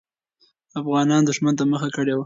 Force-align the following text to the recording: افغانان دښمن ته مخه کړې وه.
افغانان 0.81 1.21
دښمن 1.29 1.53
ته 1.59 1.63
مخه 1.71 1.89
کړې 1.95 2.13
وه. 2.15 2.19